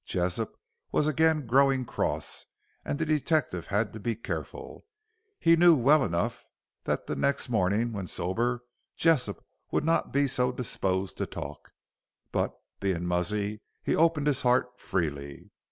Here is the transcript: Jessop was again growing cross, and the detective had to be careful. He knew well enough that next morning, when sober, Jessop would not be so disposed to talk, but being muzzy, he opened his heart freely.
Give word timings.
Jessop 0.03 0.57
was 0.91 1.05
again 1.05 1.45
growing 1.45 1.85
cross, 1.85 2.47
and 2.83 2.97
the 2.97 3.05
detective 3.05 3.67
had 3.67 3.93
to 3.93 3.99
be 3.99 4.15
careful. 4.15 4.83
He 5.39 5.55
knew 5.55 5.75
well 5.75 6.03
enough 6.03 6.43
that 6.85 7.07
next 7.07 7.49
morning, 7.49 7.93
when 7.93 8.07
sober, 8.07 8.63
Jessop 8.97 9.45
would 9.69 9.83
not 9.85 10.11
be 10.11 10.25
so 10.25 10.51
disposed 10.51 11.17
to 11.19 11.27
talk, 11.27 11.69
but 12.31 12.51
being 12.79 13.05
muzzy, 13.05 13.61
he 13.83 13.95
opened 13.95 14.25
his 14.25 14.41
heart 14.41 14.79
freely. 14.79 15.51